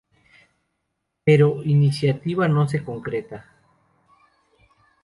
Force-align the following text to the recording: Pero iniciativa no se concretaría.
Pero 1.23 1.61
iniciativa 1.63 2.47
no 2.47 2.67
se 2.67 2.83
concretaría. 2.83 3.45